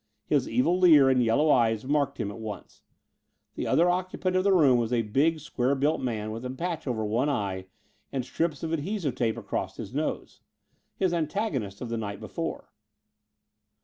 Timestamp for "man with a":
6.01-6.49